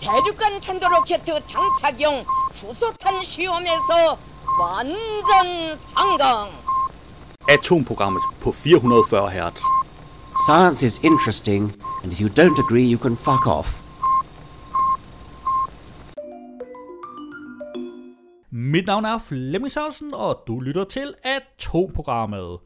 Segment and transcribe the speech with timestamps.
[0.00, 4.18] 대륙간 탄도로켓 장착용 수소탄 시험에서
[4.60, 6.50] 완전 성공.
[7.48, 9.62] Atomprogrammet på 440 Hz.
[10.46, 11.72] Science is interesting,
[12.02, 13.82] and if you don't agree, you can fuck off.
[18.50, 22.58] Mit navn er Flemming Sørensen, og du lytter til Atomprogrammet.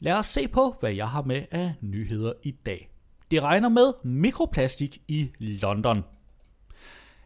[0.00, 2.90] Lad os se på, hvad jeg har med af nyheder i dag.
[3.30, 6.04] Det regner med mikroplastik i London.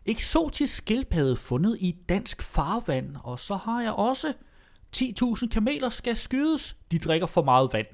[0.05, 4.33] Eksotisk skildpadde fundet i dansk farvand, og så har jeg også
[4.95, 7.87] 10.000 kameler skal skydes, de drikker for meget vand.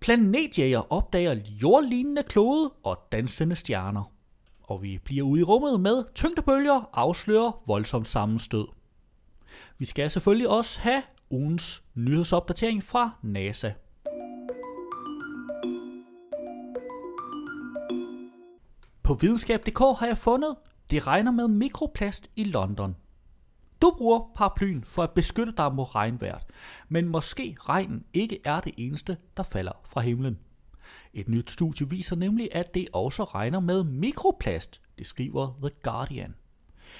[0.00, 4.12] Planetjæger opdager jordlignende klode og dansende stjerner.
[4.62, 8.66] Og vi bliver ude i rummet med tyngdebølger afslører voldsom sammenstød.
[9.78, 13.72] Vi skal selvfølgelig også have ugens nyhedsopdatering fra NASA.
[19.08, 20.56] På videnskab.dk har jeg fundet,
[20.90, 22.96] det regner med mikroplast i London.
[23.82, 26.38] Du bruger paraplyen for at beskytte dig mod regnvejr,
[26.88, 30.38] men måske regnen ikke er det eneste, der falder fra himlen.
[31.14, 36.34] Et nyt studie viser nemlig, at det også regner med mikroplast, det skriver The Guardian.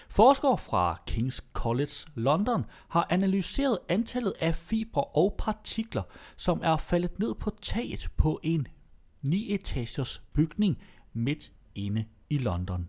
[0.08, 6.02] Forskere fra King's College London har analyseret antallet af fibre og partikler,
[6.36, 8.68] som er faldet ned på taget på en
[9.24, 10.78] 9-etagers bygning
[11.12, 12.88] midt inde i London.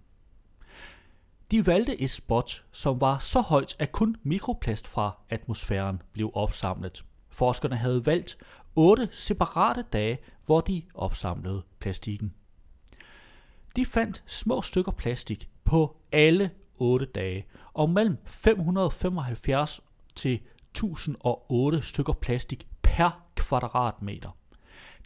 [1.51, 7.05] De valgte et spot, som var så højt, at kun mikroplast fra atmosfæren blev opsamlet.
[7.29, 8.37] Forskerne havde valgt
[8.75, 12.33] otte separate dage, hvor de opsamlede plastikken.
[13.75, 19.81] De fandt små stykker plastik på alle 8 dage, og mellem 575
[20.15, 24.38] til 1008 stykker plastik per kvadratmeter.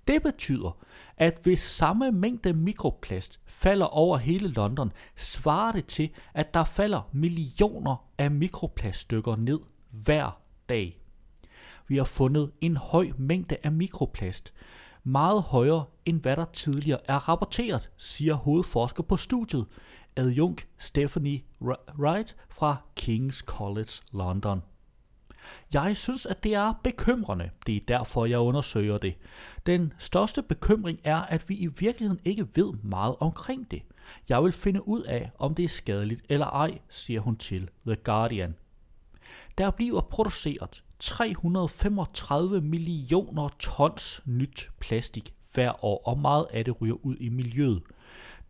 [0.07, 0.77] Det betyder,
[1.17, 7.09] at hvis samme mængde mikroplast falder over hele London, svarer det til, at der falder
[7.11, 9.59] millioner af mikroplaststykker ned
[9.91, 10.99] hver dag.
[11.87, 14.53] Vi har fundet en høj mængde af mikroplast,
[15.03, 19.65] meget højere end hvad der tidligere er rapporteret, siger hovedforsker på studiet,
[20.15, 21.41] adjunkt Stephanie
[21.99, 24.61] Wright fra King's College London.
[25.73, 27.49] Jeg synes, at det er bekymrende.
[27.65, 29.15] Det er derfor, jeg undersøger det.
[29.65, 33.81] Den største bekymring er, at vi i virkeligheden ikke ved meget omkring det.
[34.29, 37.95] Jeg vil finde ud af, om det er skadeligt eller ej, siger hun til The
[37.95, 38.55] Guardian.
[39.57, 47.05] Der bliver produceret 335 millioner tons nyt plastik hver år, og meget af det ryger
[47.05, 47.83] ud i miljøet.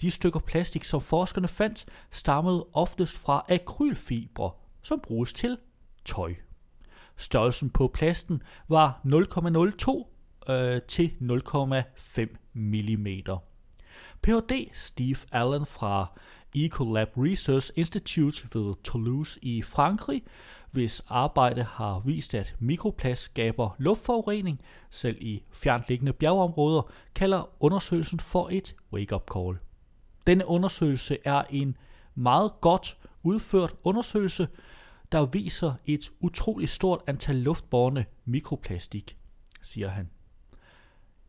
[0.02, 4.52] De stykker plastik, som forskerne fandt, stammede oftest fra akrylfibre,
[4.82, 5.58] som bruges til
[6.06, 6.34] tøj.
[7.18, 13.08] Størrelsen på plasten var 0,02 øh, til 0,5 mm.
[14.22, 14.70] Ph.D.
[14.74, 16.20] Steve Allen fra
[16.56, 20.24] Ecolab Research Institute ved Toulouse i Frankrig,
[20.72, 28.50] hvis arbejde har vist, at mikroplast skaber luftforurening, selv i fjernliggende bjergeområder, kalder undersøgelsen for
[28.52, 29.58] et wake-up call.
[30.28, 31.78] Denne undersøgelse er en
[32.16, 34.48] meget godt udført undersøgelse,
[35.12, 39.18] der viser et utroligt stort antal luftborne mikroplastik,
[39.62, 40.10] siger han.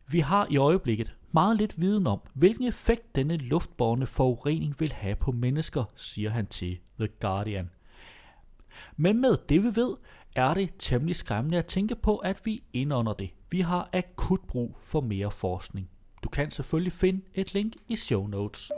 [0.07, 5.15] Vi har i øjeblikket meget lidt viden om, hvilken effekt denne luftborne forurening vil have
[5.15, 7.69] på mennesker, siger han til The Guardian.
[8.97, 9.95] Men med det vi ved,
[10.35, 13.29] er det temmelig skræmmende at tænke på, at vi indånder det.
[13.51, 15.89] Vi har akut brug for mere forskning.
[16.23, 18.71] Du kan selvfølgelig finde et link i show notes.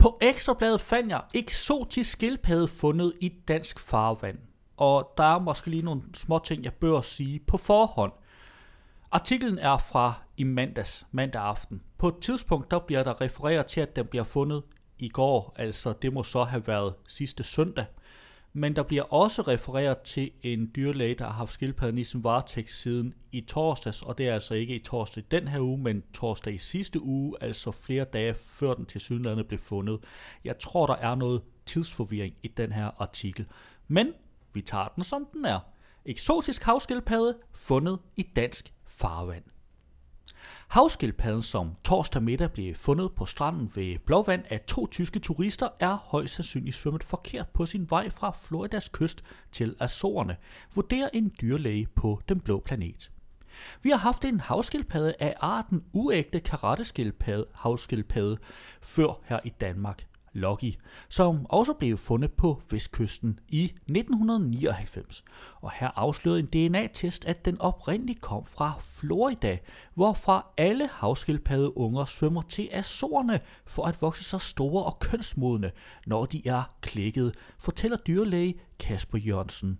[0.00, 4.38] På Ekstrabladet fandt jeg eksotisk skildpadde fundet i dansk farvand.
[4.76, 8.12] Og der er måske lige nogle små ting, jeg bør sige på forhånd.
[9.10, 11.82] Artiklen er fra i mandags, mandag aften.
[11.98, 14.62] På et tidspunkt der bliver der refereret til, at den bliver fundet
[14.98, 17.84] i går, altså det må så have været sidste søndag.
[18.52, 22.70] Men der bliver også refereret til en dyrlæge, der har haft skildpadden i sin varetægt
[22.70, 26.54] siden i torsdags, og det er altså ikke i torsdag den her uge, men torsdag
[26.54, 30.00] i sidste uge, altså flere dage før den til Sydlandet blev fundet.
[30.44, 33.46] Jeg tror, der er noget tidsforvirring i den her artikel.
[33.88, 34.12] Men
[34.52, 35.60] vi tager den som den er.
[36.04, 39.44] Eksotisk havskildpadde fundet i dansk farvand.
[40.70, 45.96] Havskildpadden, som torsdag middag blev fundet på stranden ved Blåvand af to tyske turister, er
[46.04, 50.36] højst sandsynligt svømmet forkert på sin vej fra Floridas kyst til Azorerne,
[50.74, 53.10] vurderer en dyrlæge på den blå planet.
[53.82, 58.38] Vi har haft en havskildpadde af arten uægte karateskildpadde havskildpadde
[58.82, 60.06] før her i Danmark.
[60.32, 60.74] Logie,
[61.08, 65.24] som også blev fundet på vestkysten i 1999.
[65.60, 69.58] Og her afslørede en DNA-test, at den oprindeligt kom fra Florida,
[69.94, 75.72] hvorfra alle havskildpaddeunger svømmer til Azorerne for at vokse sig store og kønsmodne,
[76.06, 79.78] når de er klækket, fortæller dyrlæge Kasper Jørgensen.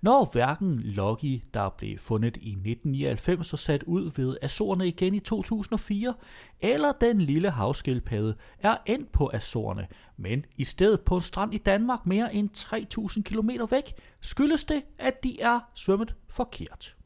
[0.00, 5.20] Når hverken Loki, der blev fundet i 1999 og sat ud ved Azorerne igen i
[5.20, 6.14] 2004,
[6.60, 9.86] eller den lille havskildpadde er endt på Azorerne,
[10.16, 14.82] men i stedet på en strand i Danmark mere end 3000 km væk, skyldes det,
[14.98, 16.96] at de er svømmet forkert.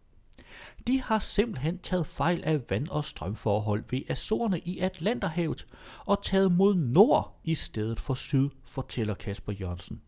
[0.87, 5.67] De har simpelthen taget fejl af vand- og strømforhold ved Azorerne i Atlanterhavet
[6.07, 10.01] og taget mod nord i stedet for syd, fortæller Kasper Jørgensen.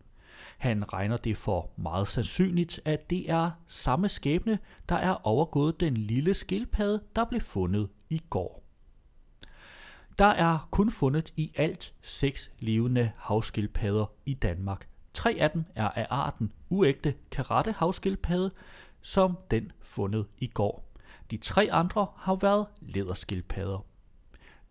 [0.57, 4.59] Han regner det for meget sandsynligt, at det er samme skæbne,
[4.89, 8.63] der er overgået den lille skildpadde, der blev fundet i går.
[10.19, 14.87] Der er kun fundet i alt seks levende havskildpadder i Danmark.
[15.13, 18.51] Tre af dem er af arten uægte karate havskildpadde,
[19.01, 20.89] som den fundet i går.
[21.31, 23.85] De tre andre har været læderskildpadder.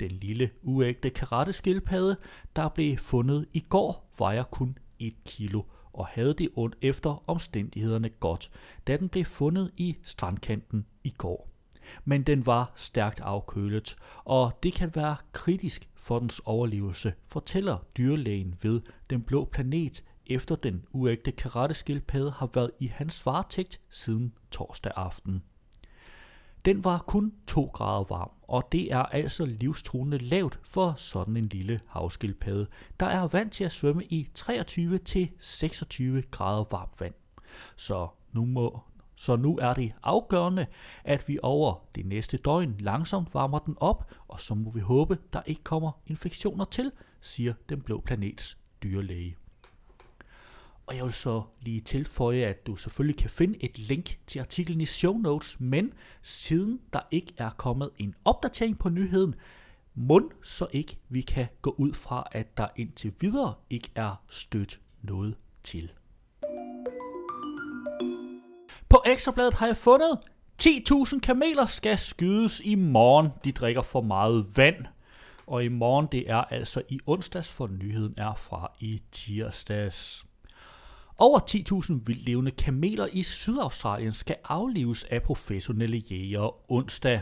[0.00, 2.16] Den lille uægte karateskildpadde,
[2.56, 5.62] der blev fundet i går, vejer kun 1 kilo
[5.92, 8.50] og havde det ondt efter omstændighederne godt,
[8.86, 11.48] da den blev fundet i strandkanten i går.
[12.04, 18.54] Men den var stærkt afkølet, og det kan være kritisk for dens overlevelse, fortæller dyrlægen
[18.62, 18.80] ved
[19.10, 25.42] Den Blå Planet, efter den uægte karateskildpadde har været i hans varetægt siden torsdag aften.
[26.64, 31.44] Den var kun 2 grader varm, og det er altså livstruende lavt for sådan en
[31.44, 32.66] lille havskildpadde,
[33.00, 37.14] der er vant til at svømme i 23 til 26 grader varmt vand.
[37.76, 38.80] Så nu, må,
[39.16, 40.66] så nu er det afgørende,
[41.04, 45.18] at vi over det næste døgn langsomt varmer den op, og så må vi håbe,
[45.32, 49.36] der ikke kommer infektioner til, siger den blå planets dyrlæge.
[50.88, 54.80] Og jeg vil så lige tilføje, at du selvfølgelig kan finde et link til artiklen
[54.80, 55.92] i show notes, men
[56.22, 59.34] siden der ikke er kommet en opdatering på nyheden,
[59.94, 64.80] må så ikke vi kan gå ud fra, at der indtil videre ikke er stødt
[65.02, 65.92] noget til.
[68.88, 70.18] På Ekstrabladet har jeg fundet
[70.62, 73.28] 10.000 kameler skal skydes i morgen.
[73.44, 74.86] De drikker for meget vand.
[75.46, 80.27] Og i morgen, det er altså i onsdags, for nyheden er fra i tirsdags.
[81.20, 87.20] Over 10.000 vildlevende kameler i Sydaustralien skal aflives af professionelle jægere onsdag.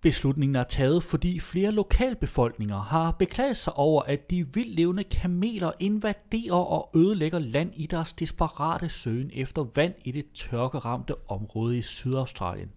[0.00, 6.54] Beslutningen er taget, fordi flere lokalbefolkninger har beklaget sig over, at de vildlevende kameler invaderer
[6.54, 12.70] og ødelægger land i deres desperate søgen efter vand i det tørkeramte område i Sydaustralien.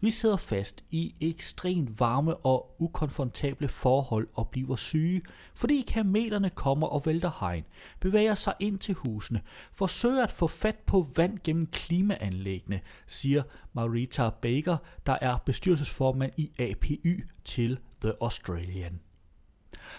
[0.00, 5.22] Vi sidder fast i ekstremt varme og ukonfortable forhold og bliver syge,
[5.54, 7.64] fordi kamelerne kommer og vælter hegn,
[8.00, 9.40] bevæger sig ind til husene,
[9.72, 14.76] forsøger at få fat på vand gennem klimaanlæggene, siger Marita Baker,
[15.06, 19.00] der er bestyrelsesformand i APY til The Australian.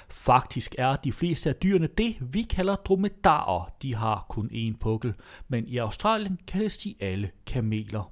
[0.10, 3.76] Faktisk er de fleste af dyrene det, vi kalder dromedarer.
[3.82, 5.14] De har kun én pukkel,
[5.48, 8.12] men i Australien kaldes de alle kameler.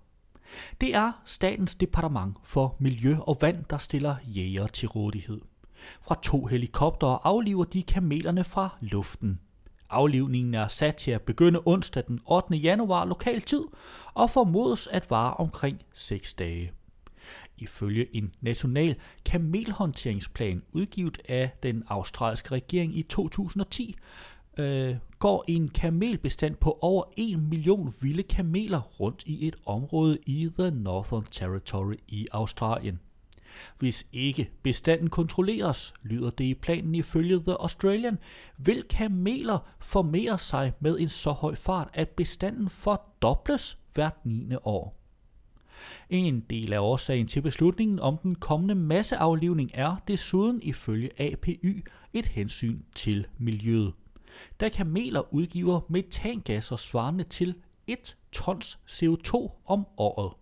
[0.81, 5.41] Det er Statens Departement for Miljø og Vand, der stiller jæger til rådighed.
[6.01, 9.39] Fra to helikoptere afliver de kamelerne fra luften.
[9.89, 12.55] Aflivningen er sat til at begynde onsdag den 8.
[12.55, 13.63] januar lokal tid
[14.13, 16.71] og formodes at vare omkring 6 dage.
[17.57, 18.95] Ifølge en national
[19.25, 23.95] kamelhåndteringsplan udgivet af den australske regering i 2010,
[24.57, 30.49] øh, går en kamelbestand på over 1 million vilde kameler rundt i et område i
[30.59, 32.99] The Northern Territory i Australien.
[33.79, 38.19] Hvis ikke bestanden kontrolleres, lyder det i planen ifølge The Australian,
[38.57, 44.55] vil kameler formere sig med en så høj fart, at bestanden fordobles hvert 9.
[44.63, 44.95] år.
[46.09, 52.25] En del af årsagen til beslutningen om den kommende masseaflivning er desuden ifølge APY et
[52.25, 53.93] hensyn til miljøet
[54.59, 57.55] da kameler udgiver metangasser svarende til
[57.87, 60.33] 1 tons CO2 om året.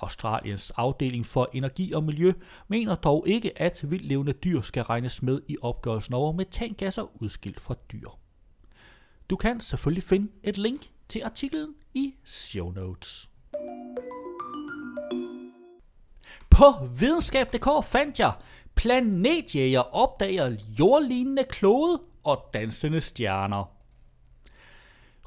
[0.00, 2.32] Australiens afdeling for energi og miljø
[2.68, 7.74] mener dog ikke, at vildlevende dyr skal regnes med i opgørelsen over metangasser udskilt fra
[7.92, 8.08] dyr.
[9.30, 13.30] Du kan selvfølgelig finde et link til artiklen i show notes.
[16.50, 16.64] På
[16.98, 18.32] videnskab.dk fandt jeg,
[18.74, 23.64] planetjæger opdager jordlignende klode og dansende stjerner.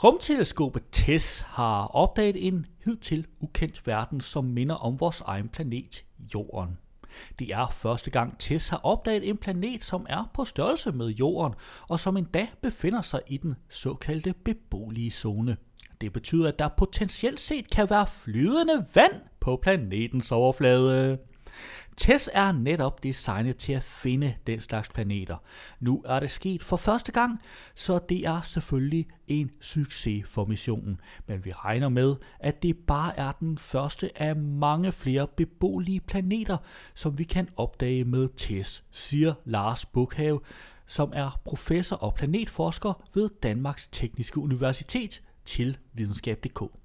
[0.04, 6.78] Rumteleskopet TESS har opdaget en hidtil ukendt verden, som minder om vores egen planet, Jorden.
[7.40, 11.54] Det er første gang TESS har opdaget en planet, som er på størrelse med Jorden,
[11.90, 15.58] og som endda befinder sig i den såkaldte beboelige zone.
[16.02, 21.18] Det betyder, at der potentielt set kan være flydende vand på planetens overflade.
[21.98, 25.38] TESS er netop designet til at finde den slags planeter.
[25.80, 27.42] Nu er det sket for første gang,
[27.76, 31.02] så det er selvfølgelig en succes for missionen.
[31.28, 36.58] Men vi regner med, at det bare er den første af mange flere beboelige planeter,
[36.94, 40.40] som vi kan opdage med TESS, siger Lars Bukhave,
[40.88, 46.81] som er professor og planetforsker ved Danmarks Tekniske Universitet til videnskab.dk.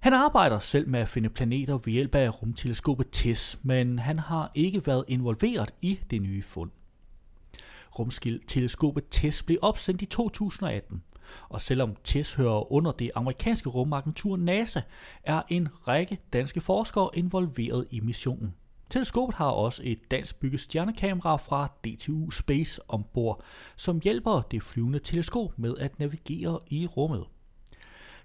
[0.00, 4.50] Han arbejder selv med at finde planeter ved hjælp af rumteleskopet TESS, men han har
[4.54, 6.70] ikke været involveret i det nye fund.
[7.98, 11.02] Rumteleskopet TESS blev opsendt i 2018,
[11.48, 14.80] og selvom TESS hører under det amerikanske rumagentur NASA,
[15.24, 18.54] er en række danske forskere involveret i missionen.
[18.90, 23.42] Teleskopet har også et dansk bygget stjernekamera fra DTU Space ombord,
[23.76, 27.24] som hjælper det flyvende teleskop med at navigere i rummet.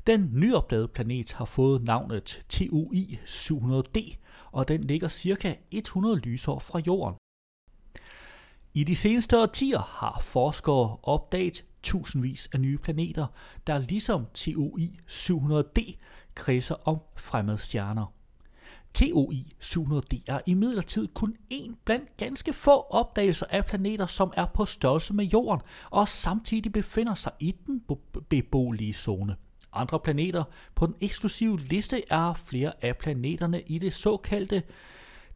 [0.08, 4.18] Den nyopdagede planet har fået navnet TUI 700D,
[4.52, 7.16] og den ligger cirka 100 lysår fra Jorden.
[8.74, 13.28] I de seneste årtier har forskere opdaget tusindvis af nye planeter,
[13.68, 15.96] der ligesom TOI 700D
[16.36, 18.14] kredser om fremmede stjerner.
[18.94, 24.66] TOI 700D er imidlertid kun en blandt ganske få opdagelser af planeter, som er på
[24.66, 27.84] størrelse med Jorden og samtidig befinder sig i den
[28.30, 29.36] beboelige zone
[29.76, 30.44] andre planeter.
[30.76, 34.64] På den eksklusive liste er flere af planeterne i det såkaldte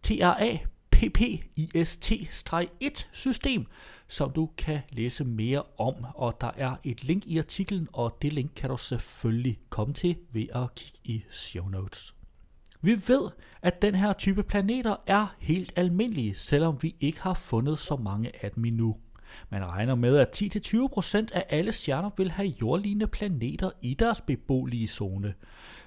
[0.04, 0.58] TRA
[0.96, 3.66] PPIST-1 system,
[4.08, 8.34] som du kan læse mere om, og der er et link i artiklen, og det
[8.34, 12.16] link kan du selvfølgelig komme til ved at kigge i show notes.
[12.82, 13.30] Vi ved,
[13.62, 18.46] at den her type planeter er helt almindelige, selvom vi ikke har fundet så mange
[18.46, 18.96] af dem endnu.
[19.50, 24.88] Man regner med, at 10-20% af alle stjerner vil have jordlignende planeter i deres beboelige
[24.88, 25.34] zone.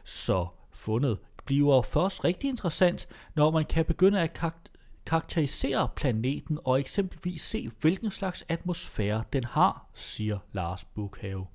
[0.04, 4.40] Så fundet bliver først rigtig interessant, når man kan begynde at
[5.06, 11.46] karakterisere planeten og eksempelvis se, hvilken slags atmosfære den har, siger Lars Bukhave.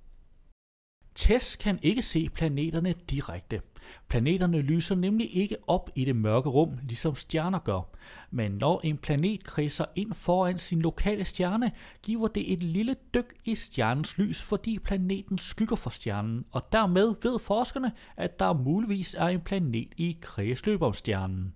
[1.17, 3.61] TESS kan ikke se planeterne direkte.
[4.07, 7.89] Planeterne lyser nemlig ikke op i det mørke rum, ligesom stjerner gør.
[8.31, 11.71] Men når en planet kredser ind foran sin lokale stjerne,
[12.03, 17.15] giver det et lille dyk i stjernens lys, fordi planeten skygger for stjernen, og dermed
[17.23, 21.53] ved forskerne, at der muligvis er en planet i kredsløb om stjernen.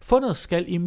[0.00, 0.78] Fundet skal i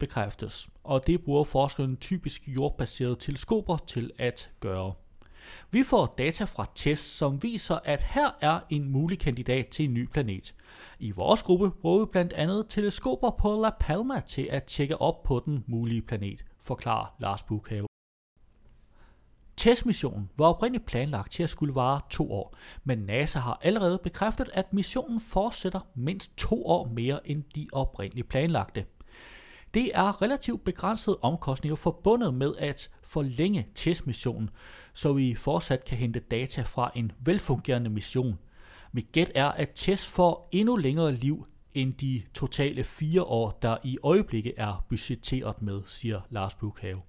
[0.00, 4.92] bekræftes, og det bruger forskerne typisk jordbaserede teleskoper til at gøre.
[5.70, 9.94] Vi får data fra test, som viser, at her er en mulig kandidat til en
[9.94, 10.54] ny planet.
[10.98, 15.22] I vores gruppe bruger vi blandt andet teleskoper på La Palma til at tjekke op
[15.22, 17.86] på den mulige planet, forklarer Lars Bukhave.
[19.56, 24.50] Testmissionen var oprindeligt planlagt til at skulle vare to år, men NASA har allerede bekræftet,
[24.54, 28.84] at missionen fortsætter mindst to år mere end de oprindeligt planlagte.
[29.74, 34.50] Det er relativt begrænsede omkostninger forbundet med at forlænge testmissionen,
[34.92, 38.38] så vi fortsat kan hente data fra en velfungerende mission.
[38.92, 43.76] Mit gæt er, at test får endnu længere liv end de totale fire år, der
[43.84, 47.00] i øjeblikket er budgetteret med, siger Lars Bukhave.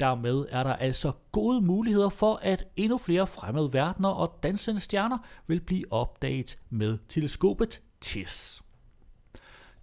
[0.00, 5.18] Dermed er der altså gode muligheder for, at endnu flere fremmede verdener og dansende stjerner
[5.46, 8.61] vil blive opdaget med teleskopet TISS.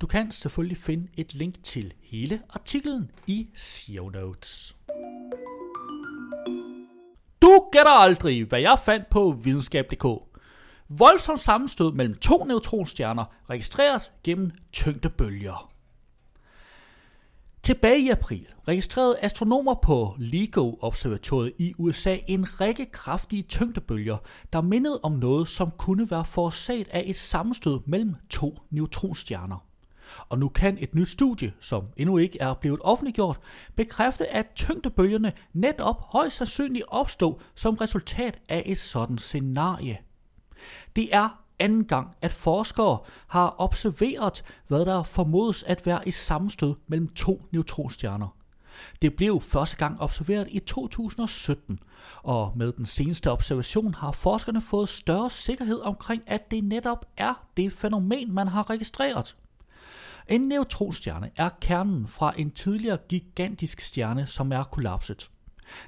[0.02, 4.76] Du kan selvfølgelig finde et link til hele artiklen i show notes.
[7.42, 10.06] Du gætter aldrig, hvad jeg fandt på videnskab.dk.
[10.90, 15.72] Voldsom sammenstød mellem to neutronstjerner registreres gennem tyngdebølger.
[17.64, 24.18] Tilbage i april registrerede astronomer på LIGO-observatoriet i USA en række kraftige tyngdebølger,
[24.54, 29.69] der mindede om noget, som kunne være forårsaget af et sammenstød mellem to neutronstjerner.
[30.30, 33.40] Og nu kan et nyt studie, som endnu ikke er blevet offentliggjort,
[33.76, 39.98] bekræfte, at tyngdebølgerne netop højst sandsynligt opstod som resultat af et sådan scenarie.
[40.96, 42.98] Det er anden gang, at forskere
[43.28, 48.36] har observeret, hvad der formodes at være et sammenstød mellem to neutronstjerner.
[49.02, 51.80] Det blev første gang observeret i 2017,
[52.24, 57.46] og med den seneste observation har forskerne fået større sikkerhed omkring, at det netop er
[57.58, 59.36] det fænomen, man har registreret.
[60.30, 65.30] En neutronstjerne er kernen fra en tidligere gigantisk stjerne, som er kollapset.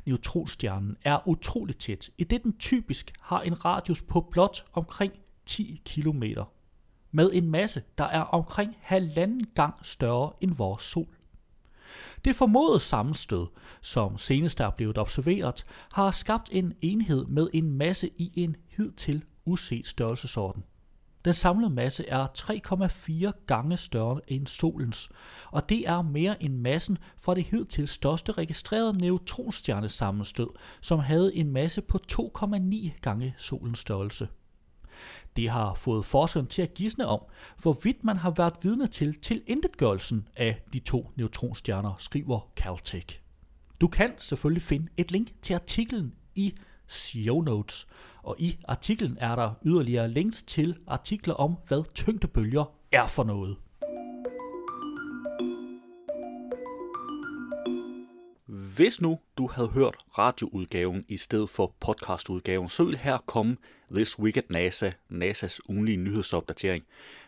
[0.06, 5.14] Neutronstjernen er utroligt tæt, i det den typisk har en radius på blot omkring
[5.46, 6.24] 10 km,
[7.12, 11.16] med en masse, der er omkring halvanden gang større end vores sol.
[12.26, 13.48] Det formodede sammenstød,
[13.82, 19.24] som senest er blevet observeret, har skabt en enhed med en masse i en hidtil
[19.46, 20.64] uset størrelsesorden.
[21.26, 25.10] Den samlede masse er 3,4 gange større end solens,
[25.52, 30.50] og det er mere end massen fra det hidtil største registrerede neutronstjernesammenstød,
[30.82, 34.28] som havde en masse på 2,9 gange solens størrelse.
[35.36, 37.22] Det har fået forskeren til at gisne om,
[37.62, 43.20] hvorvidt man har været vidne til tilintetgørelsen af de to neutronstjerner, skriver Caltech.
[43.82, 46.54] Du kan selvfølgelig finde et link til artiklen i
[46.92, 47.88] show notes,
[48.24, 53.58] og i artiklen er der yderligere links til artikler om, hvad tyngdebølger er for noget.
[58.76, 63.58] Hvis nu du havde hørt radioudgaven i stedet for podcastudgaven, så ville her komme
[63.96, 66.84] This Week at NASA, NASA's ugenlige nyhedsopdatering.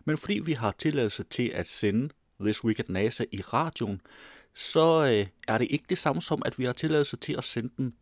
[0.06, 2.10] Men fordi vi har tilladelse til at sende
[2.42, 4.02] This Week at NASA i radioen,
[4.56, 7.70] så øh, er det ikke det samme som, at vi har tilladelse til at sende
[7.78, 7.94] den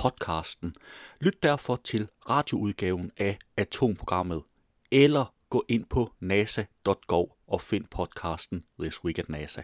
[0.00, 0.74] podcasten.
[1.20, 4.42] Lyt derfor til radioudgaven af Atomprogrammet,
[4.90, 9.62] eller gå ind på nasa.gov og find podcasten This Week at NASA.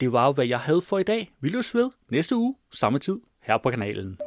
[0.00, 1.32] Det var, hvad jeg havde for i dag.
[1.40, 4.18] Vi løs ved næste uge, samme tid, her på kanalen.